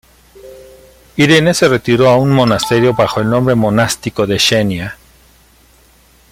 [1.15, 4.97] Irene se retiró a un monasterio bajo el nombre monástico de Xenia.